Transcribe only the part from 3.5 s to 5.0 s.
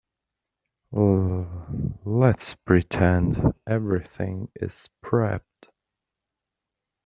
everything is